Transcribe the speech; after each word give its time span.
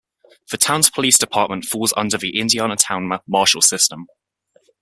The 0.49 0.57
town's 0.57 0.89
police 0.89 1.19
department 1.19 1.63
falls 1.65 1.93
under 1.95 2.17
the 2.17 2.39
Indiana 2.39 2.75
town 2.75 3.07
marshal 3.27 3.61
system. 3.61 4.07